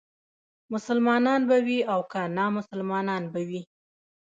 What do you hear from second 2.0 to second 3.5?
که نامسلمان به